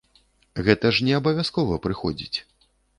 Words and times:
Гэта 0.69 0.93
ж 0.95 1.07
не 1.09 1.13
абавязкова 1.21 1.81
прыходзіць. 1.87 2.37